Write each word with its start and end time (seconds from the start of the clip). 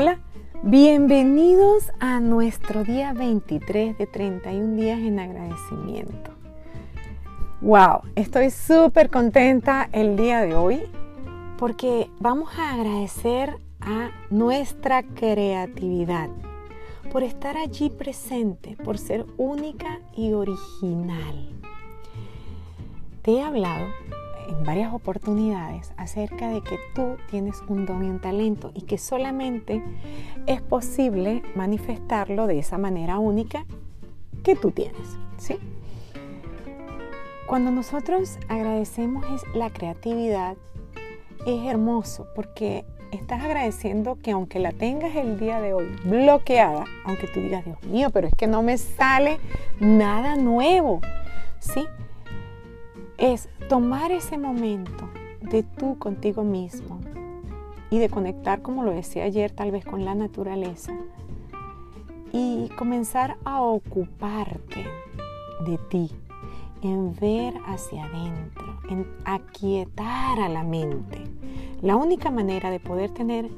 Hola, 0.00 0.20
bienvenidos 0.62 1.90
a 1.98 2.20
nuestro 2.20 2.84
día 2.84 3.12
23 3.14 3.98
de 3.98 4.06
31 4.06 4.76
días 4.76 5.00
en 5.00 5.18
agradecimiento. 5.18 6.30
Wow, 7.62 8.02
estoy 8.14 8.50
súper 8.50 9.10
contenta 9.10 9.88
el 9.90 10.16
día 10.16 10.42
de 10.42 10.54
hoy 10.54 10.82
porque 11.58 12.08
vamos 12.20 12.56
a 12.56 12.74
agradecer 12.74 13.56
a 13.80 14.10
nuestra 14.30 15.02
creatividad 15.02 16.28
por 17.10 17.24
estar 17.24 17.56
allí 17.56 17.90
presente, 17.90 18.76
por 18.76 18.98
ser 18.98 19.26
única 19.36 19.98
y 20.14 20.32
original. 20.32 21.48
Te 23.22 23.32
he 23.32 23.42
hablado 23.42 23.88
en 24.48 24.64
varias 24.64 24.92
oportunidades 24.92 25.92
acerca 25.96 26.48
de 26.48 26.62
que 26.62 26.78
tú 26.94 27.16
tienes 27.30 27.62
un 27.68 27.86
don 27.86 28.04
y 28.04 28.08
un 28.08 28.20
talento 28.20 28.72
y 28.74 28.82
que 28.82 28.98
solamente 28.98 29.82
es 30.46 30.60
posible 30.62 31.42
manifestarlo 31.54 32.46
de 32.46 32.58
esa 32.58 32.78
manera 32.78 33.18
única 33.18 33.64
que 34.42 34.56
tú 34.56 34.70
tienes, 34.70 35.18
¿sí? 35.36 35.58
Cuando 37.46 37.70
nosotros 37.70 38.38
agradecemos 38.48 39.24
la 39.54 39.70
creatividad, 39.70 40.56
es 41.46 41.64
hermoso 41.64 42.26
porque 42.34 42.84
estás 43.10 43.42
agradeciendo 43.42 44.18
que 44.22 44.32
aunque 44.32 44.58
la 44.58 44.72
tengas 44.72 45.16
el 45.16 45.38
día 45.38 45.60
de 45.60 45.72
hoy 45.72 45.86
bloqueada, 46.04 46.84
aunque 47.04 47.26
tú 47.26 47.40
digas, 47.40 47.64
Dios 47.64 47.82
mío, 47.84 48.10
pero 48.10 48.26
es 48.26 48.34
que 48.34 48.46
no 48.46 48.62
me 48.62 48.76
sale 48.76 49.38
nada 49.80 50.36
nuevo, 50.36 51.00
¿sí? 51.58 51.86
Es 53.18 53.48
tomar 53.68 54.12
ese 54.12 54.38
momento 54.38 55.08
de 55.42 55.62
tú 55.62 55.98
contigo 55.98 56.44
mismo 56.44 57.00
y 57.90 57.98
de 57.98 58.08
conectar, 58.08 58.62
como 58.62 58.84
lo 58.84 58.92
decía 58.92 59.24
ayer, 59.24 59.50
tal 59.50 59.70
vez 59.70 59.84
con 59.84 60.04
la 60.04 60.14
naturaleza 60.14 60.92
y 62.32 62.68
comenzar 62.76 63.36
a 63.44 63.62
ocuparte 63.62 64.84
de 65.66 65.78
ti, 65.90 66.10
en 66.82 67.14
ver 67.16 67.54
hacia 67.66 68.04
adentro, 68.04 68.78
en 68.88 69.06
aquietar 69.24 70.38
a 70.38 70.48
la 70.48 70.62
mente. 70.62 71.24
La 71.82 71.96
única 71.96 72.30
manera 72.30 72.70
de 72.70 72.80
poder 72.80 73.10
tener 73.10 73.50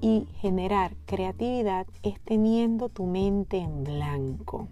y 0.00 0.28
generar 0.36 0.94
creatividad 1.06 1.86
es 2.02 2.20
teniendo 2.20 2.88
tu 2.88 3.06
mente 3.06 3.58
en 3.58 3.82
blanco. 3.82 4.68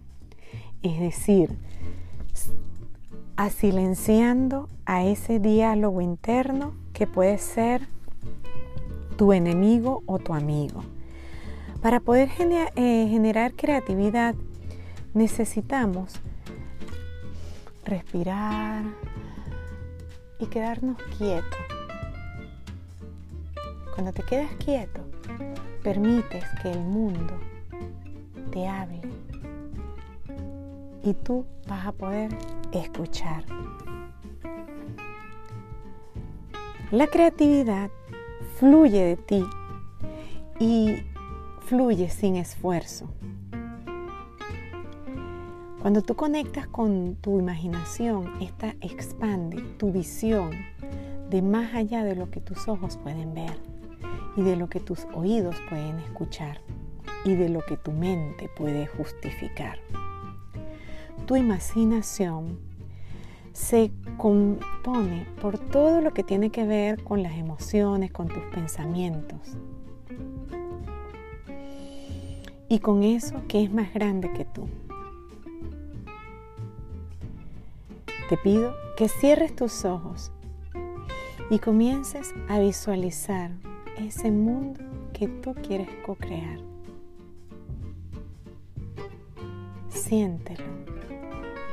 Es 0.83 1.01
decir, 1.01 1.57
asilenciando 3.37 4.69
a 4.87 5.05
ese 5.05 5.39
diálogo 5.39 6.01
interno 6.01 6.75
que 6.93 7.07
puede 7.07 7.39
ser 7.39 7.89
tu 9.17 9.33
enemigo 9.33 10.03
o 10.07 10.19
tu 10.19 10.35
amigo. 10.35 10.83
Para 11.83 12.01
poder 12.01 12.31
eh, 12.39 13.07
generar 13.11 13.53
creatividad 13.55 14.35
necesitamos 15.13 16.15
respirar 17.85 18.85
y 20.39 20.47
quedarnos 20.47 20.97
quietos. 21.19 21.59
Cuando 23.95 24.13
te 24.13 24.23
quedas 24.23 24.51
quieto, 24.65 25.01
permites 25.83 26.45
que 26.63 26.71
el 26.71 26.81
mundo 26.81 27.39
te 28.51 28.67
hable 28.67 29.01
y 31.05 31.15
tú 31.15 31.45
vas 31.69 31.87
a 31.87 31.93
poder 31.93 32.31
escuchar. 32.81 33.45
La 36.91 37.07
creatividad 37.07 37.91
fluye 38.59 39.05
de 39.05 39.17
ti 39.17 39.45
y 40.61 40.97
fluye 41.67 42.09
sin 42.09 42.37
esfuerzo. 42.37 43.09
Cuando 45.81 46.03
tú 46.03 46.15
conectas 46.15 46.67
con 46.67 47.17
tu 47.17 47.39
imaginación, 47.39 48.33
esta 48.41 48.75
expande 48.81 49.61
tu 49.77 49.93
visión 49.93 50.51
de 51.31 51.43
más 51.43 51.75
allá 51.75 52.05
de 52.05 52.15
lo 52.15 52.31
que 52.31 52.41
tus 52.41 52.69
ojos 52.69 52.97
pueden 52.97 53.35
ver 53.35 53.59
y 54.37 54.43
de 54.43 54.57
lo 54.57 54.69
que 54.69 54.81
tus 54.81 55.07
oídos 55.15 55.57
pueden 55.69 55.99
escuchar 55.99 56.61
y 57.25 57.35
de 57.35 57.49
lo 57.49 57.61
que 57.67 57.77
tu 57.77 57.93
mente 57.93 58.49
puede 58.57 58.87
justificar 58.87 59.79
tu 61.27 61.37
imaginación 61.37 62.59
se 63.55 63.93
compone 64.17 65.27
por 65.41 65.59
todo 65.59 66.01
lo 66.01 66.13
que 66.13 66.25
tiene 66.25 66.51
que 66.51 66.65
ver 66.67 67.03
con 67.03 67.23
las 67.23 67.39
emociones, 67.39 68.11
con 68.11 68.29
tus 68.29 68.43
pensamientos. 68.53 69.57
Y 72.69 72.81
con 72.81 73.05
eso 73.05 73.43
que 73.47 73.63
es 73.63 73.73
más 73.73 73.95
grande 73.95 74.33
que 74.33 74.45
tú. 74.45 74.69
Te 78.29 78.37
pido 78.39 78.75
que 78.97 79.09
cierres 79.09 79.55
tus 79.55 79.85
ojos 79.85 80.33
y 81.51 81.59
comiences 81.59 82.35
a 82.49 82.59
visualizar 82.59 83.53
ese 83.99 84.33
mundo 84.33 84.81
que 85.13 85.29
tú 85.29 85.55
quieres 85.55 85.89
co-crear. 86.05 86.59
Siéntelo 89.89 90.94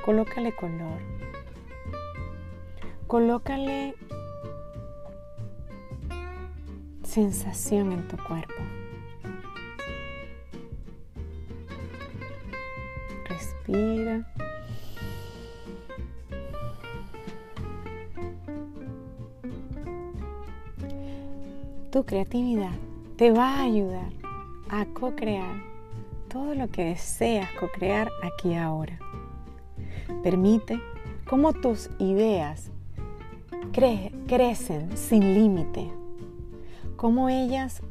colócale 0.03 0.53
color, 0.53 0.99
colócale 3.07 3.95
sensación 7.03 7.91
en 7.91 8.07
tu 8.07 8.17
cuerpo. 8.17 8.53
Respira. 13.25 14.25
Tu 21.91 22.05
creatividad 22.05 22.71
te 23.17 23.31
va 23.31 23.57
a 23.57 23.63
ayudar 23.63 24.11
a 24.69 24.85
co-crear 24.85 25.61
todo 26.29 26.55
lo 26.55 26.69
que 26.69 26.85
deseas 26.85 27.49
co-crear 27.59 28.09
aquí 28.23 28.55
ahora. 28.55 28.97
Permite 30.23 30.79
cómo 31.25 31.53
tus 31.53 31.89
ideas 31.99 32.71
crecen 34.27 34.97
sin 34.97 35.33
límite, 35.33 35.89
cómo 36.95 37.29
ellas 37.29 37.81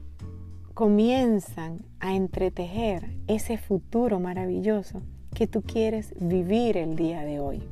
comienzan 0.75 1.85
a 2.01 2.15
entretejer 2.15 3.11
ese 3.27 3.59
futuro 3.59 4.21
maravilloso 4.21 5.03
que 5.35 5.47
tú 5.47 5.63
quieres 5.63 6.15
vivir 6.19 6.77
el 6.77 6.97
día 6.97 7.23
de 7.23 7.41
hoy. 7.41 7.63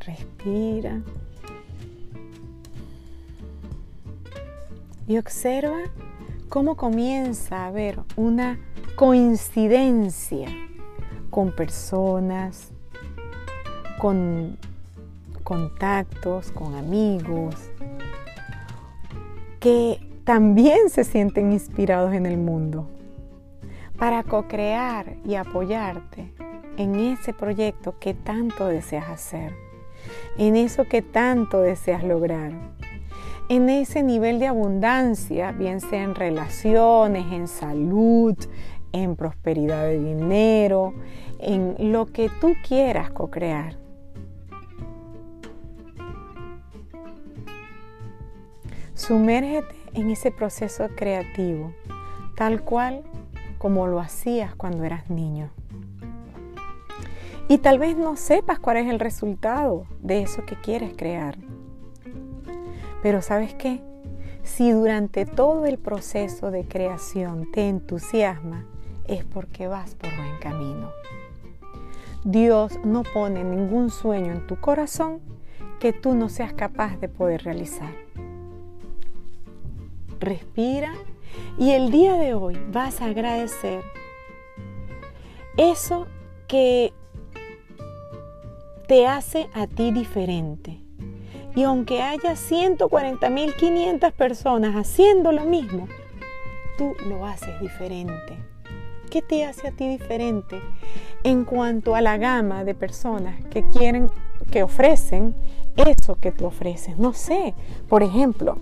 Respira. 0.00 1.02
Y 5.06 5.18
observa 5.18 5.78
cómo 6.48 6.76
comienza 6.76 7.64
a 7.64 7.66
haber 7.68 8.00
una 8.16 8.58
coincidencia 8.96 10.48
con 11.30 11.52
personas, 11.52 12.70
con 13.98 14.58
contactos, 15.42 16.50
con 16.52 16.74
amigos, 16.74 17.54
que 19.60 19.98
también 20.24 20.90
se 20.90 21.04
sienten 21.04 21.52
inspirados 21.52 22.12
en 22.12 22.26
el 22.26 22.36
mundo. 22.36 22.88
Para 23.98 24.24
co-crear 24.24 25.16
y 25.24 25.36
apoyarte 25.36 26.32
en 26.76 26.94
ese 26.96 27.32
proyecto 27.32 27.98
que 27.98 28.14
tanto 28.14 28.66
deseas 28.66 29.08
hacer, 29.08 29.54
en 30.36 30.56
eso 30.56 30.84
que 30.84 31.02
tanto 31.02 31.60
deseas 31.60 32.02
lograr, 32.02 32.52
en 33.48 33.68
ese 33.68 34.02
nivel 34.02 34.38
de 34.38 34.46
abundancia, 34.46 35.52
bien 35.52 35.80
sea 35.80 36.02
en 36.02 36.14
relaciones, 36.14 37.30
en 37.32 37.48
salud, 37.48 38.36
en 38.92 39.16
prosperidad 39.16 39.84
de 39.84 39.98
dinero, 39.98 40.94
en 41.38 41.92
lo 41.92 42.06
que 42.06 42.30
tú 42.40 42.54
quieras 42.66 43.10
co-crear. 43.10 43.76
Sumérgete 48.94 49.74
en 49.94 50.10
ese 50.10 50.30
proceso 50.30 50.88
creativo, 50.94 51.72
tal 52.36 52.62
cual 52.62 53.02
como 53.58 53.86
lo 53.86 54.00
hacías 54.00 54.54
cuando 54.54 54.84
eras 54.84 55.10
niño. 55.10 55.50
Y 57.48 57.58
tal 57.58 57.78
vez 57.78 57.96
no 57.96 58.16
sepas 58.16 58.58
cuál 58.58 58.78
es 58.78 58.88
el 58.88 59.00
resultado 59.00 59.86
de 60.00 60.22
eso 60.22 60.44
que 60.46 60.56
quieres 60.56 60.94
crear. 60.96 61.36
Pero 63.02 63.20
sabes 63.20 63.54
qué? 63.54 63.82
Si 64.42 64.70
durante 64.70 65.26
todo 65.26 65.66
el 65.66 65.78
proceso 65.78 66.50
de 66.50 66.64
creación 66.64 67.50
te 67.52 67.68
entusiasma, 67.68 68.66
es 69.06 69.24
porque 69.24 69.66
vas 69.66 69.94
por 69.94 70.14
buen 70.16 70.38
camino. 70.40 70.90
Dios 72.24 72.78
no 72.84 73.02
pone 73.02 73.42
ningún 73.42 73.90
sueño 73.90 74.32
en 74.32 74.46
tu 74.46 74.60
corazón 74.60 75.20
que 75.80 75.92
tú 75.92 76.14
no 76.14 76.28
seas 76.28 76.52
capaz 76.52 76.96
de 76.98 77.08
poder 77.08 77.42
realizar. 77.42 77.92
respira 80.20 80.94
y 81.58 81.72
el 81.72 81.90
día 81.90 82.14
de 82.14 82.34
hoy 82.34 82.56
vas 82.70 83.00
a 83.00 83.06
agradecer 83.06 83.82
eso 85.56 86.06
que 86.46 86.92
te 88.86 89.06
hace 89.06 89.48
a 89.52 89.66
ti 89.66 89.90
diferente. 89.90 90.78
Y 91.54 91.64
aunque 91.64 92.02
haya 92.02 92.32
140.500 92.32 94.12
personas 94.12 94.74
haciendo 94.74 95.32
lo 95.32 95.44
mismo, 95.44 95.86
tú 96.78 96.94
lo 97.08 97.26
haces 97.26 97.60
diferente. 97.60 98.51
¿Qué 99.12 99.20
te 99.20 99.44
hace 99.44 99.68
a 99.68 99.72
ti 99.72 99.86
diferente 99.86 100.58
en 101.22 101.44
cuanto 101.44 101.94
a 101.94 102.00
la 102.00 102.16
gama 102.16 102.64
de 102.64 102.74
personas 102.74 103.44
que 103.50 103.62
quieren, 103.68 104.08
que 104.50 104.62
ofrecen 104.62 105.34
eso 105.76 106.14
que 106.18 106.32
tú 106.32 106.46
ofreces? 106.46 106.96
No 106.96 107.12
sé, 107.12 107.52
por 107.90 108.02
ejemplo, 108.02 108.56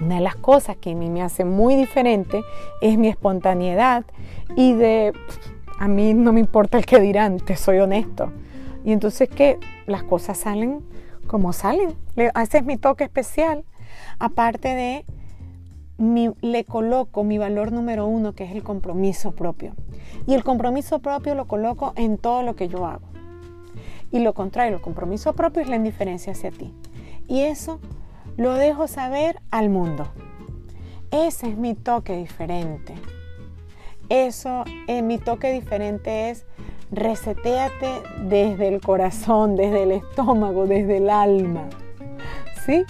una 0.00 0.14
de 0.14 0.20
las 0.22 0.36
cosas 0.36 0.78
que 0.78 0.92
a 0.92 0.94
mí 0.94 1.10
me 1.10 1.20
hace 1.20 1.44
muy 1.44 1.74
diferente 1.76 2.42
es 2.80 2.96
mi 2.96 3.08
espontaneidad 3.08 4.06
y 4.56 4.72
de 4.72 5.12
a 5.78 5.86
mí 5.86 6.14
no 6.14 6.32
me 6.32 6.40
importa 6.40 6.78
el 6.78 6.86
que 6.86 6.98
dirán, 6.98 7.36
te 7.36 7.54
soy 7.54 7.80
honesto. 7.80 8.32
Y 8.86 8.92
entonces 8.92 9.28
que 9.28 9.58
las 9.84 10.02
cosas 10.02 10.38
salen 10.38 10.80
como 11.26 11.52
salen. 11.52 11.94
Ese 12.16 12.56
es 12.56 12.64
mi 12.64 12.78
toque 12.78 13.04
especial. 13.04 13.66
Aparte 14.18 14.68
de, 14.68 15.04
le 15.98 16.64
coloco 16.64 17.24
mi 17.24 17.38
valor 17.38 17.72
número 17.72 18.06
uno, 18.06 18.34
que 18.34 18.44
es 18.44 18.52
el 18.52 18.62
compromiso 18.62 19.32
propio. 19.32 19.74
Y 20.26 20.34
el 20.34 20.42
compromiso 20.42 20.98
propio 20.98 21.34
lo 21.34 21.46
coloco 21.46 21.92
en 21.96 22.18
todo 22.18 22.42
lo 22.42 22.56
que 22.56 22.68
yo 22.68 22.86
hago. 22.86 23.06
Y 24.10 24.20
lo 24.20 24.32
contrario, 24.32 24.76
el 24.76 24.82
compromiso 24.82 25.32
propio 25.34 25.62
es 25.62 25.68
la 25.68 25.76
indiferencia 25.76 26.32
hacia 26.32 26.50
ti. 26.50 26.72
Y 27.28 27.40
eso 27.40 27.80
lo 28.36 28.54
dejo 28.54 28.86
saber 28.88 29.40
al 29.50 29.70
mundo. 29.70 30.06
Ese 31.10 31.48
es 31.48 31.56
mi 31.56 31.74
toque 31.74 32.16
diferente. 32.16 32.94
Eso, 34.08 34.64
eh, 34.88 35.02
mi 35.02 35.18
toque 35.18 35.52
diferente 35.52 36.30
es 36.30 36.44
reseteate 36.90 38.02
desde 38.28 38.68
el 38.68 38.80
corazón, 38.80 39.56
desde 39.56 39.84
el 39.84 39.92
estómago, 39.92 40.66
desde 40.66 40.98
el 40.98 41.10
alma. 41.10 41.68
¿Sí? 42.66 42.84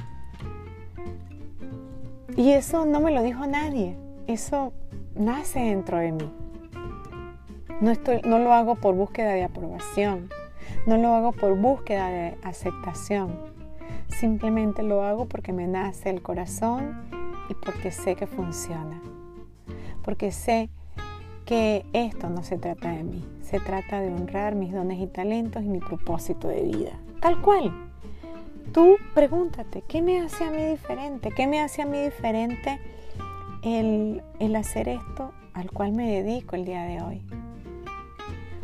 Y 2.37 2.51
eso 2.51 2.85
no 2.85 3.01
me 3.01 3.13
lo 3.13 3.23
dijo 3.23 3.47
nadie. 3.47 3.97
Eso 4.27 4.73
nace 5.15 5.61
dentro 5.61 5.99
de 5.99 6.13
mí. 6.13 6.33
No, 7.81 7.91
estoy, 7.91 8.21
no 8.25 8.39
lo 8.39 8.53
hago 8.53 8.77
por 8.77 8.95
búsqueda 8.95 9.33
de 9.33 9.45
aprobación. 9.45 10.29
No 10.87 10.97
lo 10.97 11.15
hago 11.15 11.33
por 11.33 11.57
búsqueda 11.57 12.09
de 12.09 12.37
aceptación. 12.43 13.37
Simplemente 14.09 14.83
lo 14.83 15.03
hago 15.03 15.27
porque 15.27 15.53
me 15.53 15.67
nace 15.67 16.11
el 16.11 16.23
corazón 16.23 17.03
y 17.49 17.55
porque 17.55 17.91
sé 17.91 18.17
que 18.17 18.27
funciona. 18.27 19.01
Porque 20.03 20.33
sé 20.33 20.71
que 21.45 21.85
esto 21.93 22.31
no 22.31 22.43
se 22.43 22.59
trata 22.59 22.91
de 22.91 23.05
mí, 23.05 23.25
se 23.43 23.61
trata 23.61 24.01
de 24.01 24.09
honrar 24.09 24.55
mis 24.55 24.73
dones 24.73 24.99
y 24.99 25.07
talentos 25.07 25.63
y 25.63 25.69
mi 25.69 25.79
propósito 25.79 26.49
de 26.49 26.63
vida. 26.63 26.93
Tal 27.21 27.41
cual. 27.41 27.94
Tú 28.75 28.99
pregúntate, 29.15 29.83
¿qué 29.83 30.03
me 30.03 30.21
hace 30.21 30.43
a 30.43 30.51
mí 30.51 30.65
diferente? 30.65 31.31
¿Qué 31.31 31.47
me 31.47 31.61
hace 31.61 31.83
a 31.83 31.87
mí 31.87 32.03
diferente 32.03 32.81
el, 33.63 34.21
el 34.41 34.57
hacer 34.57 34.89
esto 34.89 35.31
al 35.53 35.71
cual 35.71 35.93
me 35.93 36.11
dedico 36.11 36.57
el 36.57 36.65
día 36.65 36.83
de 36.83 37.01
hoy? 37.01 37.23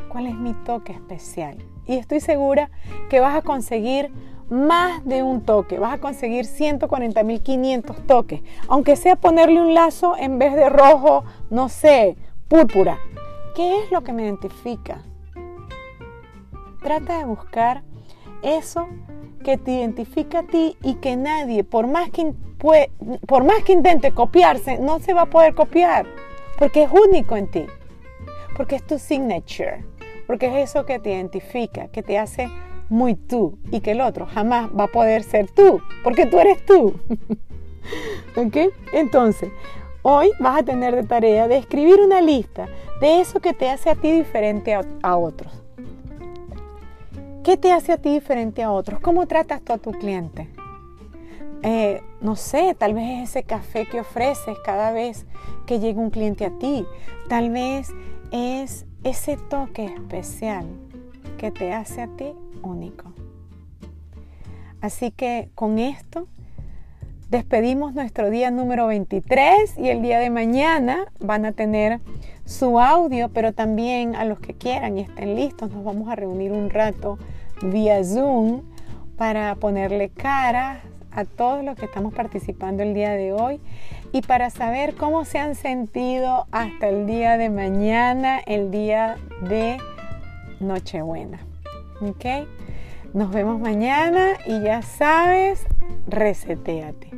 ¿Cuál 0.08 0.26
es 0.26 0.34
mi 0.34 0.52
toque 0.64 0.90
especial? 0.90 1.64
Y 1.86 1.94
estoy 1.94 2.18
segura 2.18 2.72
que 3.08 3.20
vas 3.20 3.36
a 3.36 3.42
conseguir 3.42 4.10
más 4.48 5.04
de 5.04 5.22
un 5.22 5.42
toque, 5.42 5.78
vas 5.78 5.94
a 5.94 5.98
conseguir 5.98 6.44
140.500 6.46 8.06
toques, 8.06 8.42
aunque 8.66 8.96
sea 8.96 9.14
ponerle 9.14 9.60
un 9.60 9.74
lazo 9.74 10.16
en 10.18 10.40
vez 10.40 10.56
de 10.56 10.68
rojo, 10.68 11.22
no 11.50 11.68
sé, 11.68 12.16
púrpura. 12.48 12.98
¿Qué 13.54 13.84
es 13.84 13.92
lo 13.92 14.02
que 14.02 14.12
me 14.12 14.24
identifica? 14.24 15.04
Trata 16.82 17.18
de 17.18 17.26
buscar 17.26 17.84
eso 18.42 18.88
que 19.44 19.58
te 19.58 19.72
identifica 19.72 20.40
a 20.40 20.42
ti 20.42 20.76
y 20.82 20.94
que 20.94 21.16
nadie, 21.16 21.64
por 21.64 21.86
más 21.86 22.10
que, 22.10 22.32
por 23.26 23.44
más 23.44 23.62
que 23.64 23.72
intente 23.72 24.12
copiarse, 24.12 24.78
no 24.78 24.98
se 25.00 25.14
va 25.14 25.22
a 25.22 25.26
poder 25.26 25.54
copiar, 25.54 26.06
porque 26.58 26.84
es 26.84 26.90
único 26.90 27.36
en 27.36 27.50
ti, 27.50 27.66
porque 28.56 28.76
es 28.76 28.86
tu 28.86 28.98
signature, 28.98 29.84
porque 30.26 30.46
es 30.46 30.70
eso 30.70 30.84
que 30.84 30.98
te 30.98 31.10
identifica, 31.10 31.88
que 31.88 32.02
te 32.02 32.18
hace 32.18 32.48
muy 32.88 33.14
tú 33.14 33.58
y 33.70 33.80
que 33.80 33.92
el 33.92 34.00
otro 34.00 34.26
jamás 34.26 34.70
va 34.78 34.84
a 34.84 34.88
poder 34.88 35.22
ser 35.22 35.50
tú, 35.50 35.80
porque 36.04 36.26
tú 36.26 36.38
eres 36.38 36.64
tú. 36.64 36.94
¿Ok? 38.36 38.56
Entonces, 38.92 39.50
Hoy 40.02 40.32
vas 40.38 40.60
a 40.60 40.62
tener 40.62 40.96
de 40.96 41.02
tarea 41.02 41.46
de 41.46 41.58
escribir 41.58 42.00
una 42.00 42.22
lista 42.22 42.68
de 43.02 43.20
eso 43.20 43.38
que 43.40 43.52
te 43.52 43.68
hace 43.68 43.90
a 43.90 43.94
ti 43.94 44.10
diferente 44.10 44.74
a, 44.74 45.16
otros. 45.16 45.59
¿Qué 47.42 47.56
te 47.56 47.72
hace 47.72 47.92
a 47.92 47.96
ti 47.96 48.10
diferente 48.10 48.62
a 48.62 48.70
otros? 48.70 49.00
¿Cómo 49.00 49.26
tratas 49.26 49.62
tú 49.62 49.72
a 49.72 49.78
tu 49.78 49.92
cliente? 49.92 50.50
Eh, 51.62 52.02
no 52.20 52.36
sé, 52.36 52.76
tal 52.78 52.92
vez 52.92 53.22
es 53.22 53.30
ese 53.30 53.44
café 53.44 53.86
que 53.86 54.00
ofreces 54.00 54.58
cada 54.62 54.92
vez 54.92 55.24
que 55.66 55.80
llega 55.80 56.00
un 56.00 56.10
cliente 56.10 56.44
a 56.44 56.50
ti. 56.58 56.84
Tal 57.30 57.48
vez 57.48 57.94
es 58.30 58.84
ese 59.04 59.38
toque 59.38 59.86
especial 59.86 60.66
que 61.38 61.50
te 61.50 61.72
hace 61.72 62.02
a 62.02 62.08
ti 62.08 62.32
único. 62.62 63.14
Así 64.82 65.10
que 65.10 65.48
con 65.54 65.78
esto 65.78 66.28
despedimos 67.30 67.94
nuestro 67.94 68.28
día 68.28 68.50
número 68.50 68.86
23 68.86 69.78
y 69.78 69.88
el 69.88 70.02
día 70.02 70.18
de 70.18 70.28
mañana 70.28 71.10
van 71.20 71.46
a 71.46 71.52
tener 71.52 72.00
su 72.50 72.80
audio, 72.80 73.28
pero 73.32 73.52
también 73.52 74.16
a 74.16 74.24
los 74.24 74.40
que 74.40 74.54
quieran 74.54 74.98
y 74.98 75.02
estén 75.02 75.36
listos, 75.36 75.70
nos 75.70 75.84
vamos 75.84 76.08
a 76.08 76.16
reunir 76.16 76.50
un 76.50 76.68
rato 76.68 77.16
vía 77.62 78.02
Zoom 78.02 78.62
para 79.16 79.54
ponerle 79.54 80.08
cara 80.08 80.80
a 81.12 81.24
todos 81.24 81.64
los 81.64 81.76
que 81.76 81.84
estamos 81.84 82.12
participando 82.12 82.82
el 82.82 82.92
día 82.92 83.12
de 83.12 83.32
hoy 83.32 83.60
y 84.12 84.22
para 84.22 84.50
saber 84.50 84.96
cómo 84.96 85.24
se 85.24 85.38
han 85.38 85.54
sentido 85.54 86.46
hasta 86.50 86.88
el 86.88 87.06
día 87.06 87.36
de 87.36 87.50
mañana, 87.50 88.40
el 88.40 88.72
día 88.72 89.16
de 89.48 89.76
Nochebuena. 90.58 91.38
¿Ok? 92.00 92.48
Nos 93.14 93.30
vemos 93.30 93.60
mañana 93.60 94.32
y 94.46 94.60
ya 94.60 94.82
sabes, 94.82 95.66
reseteate. 96.08 97.10